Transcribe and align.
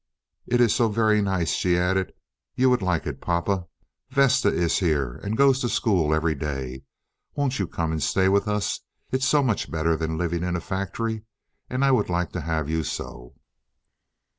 "It 0.47 0.59
is 0.59 0.73
so 0.73 0.89
very 0.89 1.21
nice," 1.21 1.51
she 1.53 1.77
added, 1.77 2.11
"you 2.55 2.71
would 2.71 2.81
like 2.81 3.05
it, 3.05 3.21
papa. 3.21 3.67
Vesta 4.09 4.47
is 4.51 4.79
here 4.79 5.17
and 5.17 5.37
goes 5.37 5.59
to 5.61 5.69
school 5.69 6.11
every 6.11 6.33
day. 6.33 6.85
Won't 7.35 7.59
you 7.59 7.67
come 7.67 7.91
and 7.91 8.01
stay 8.01 8.27
with 8.27 8.47
us? 8.47 8.79
It's 9.11 9.27
so 9.27 9.43
much 9.43 9.69
better 9.69 9.95
than 9.95 10.17
living 10.17 10.43
in 10.43 10.55
a 10.55 10.59
factory. 10.59 11.21
And 11.69 11.85
I 11.85 11.91
would 11.91 12.09
like 12.09 12.31
to 12.31 12.41
have 12.41 12.67
you 12.67 12.83
so." 12.83 13.35